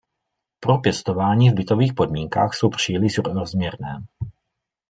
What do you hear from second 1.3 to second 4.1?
v bytových podmínkách jsou příliš rozměrné.